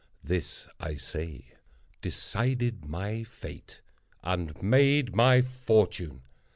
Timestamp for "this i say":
0.23-1.45